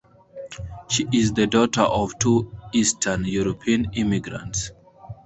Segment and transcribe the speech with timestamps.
[0.89, 4.71] She is the daughter of two Eastern European immigrants.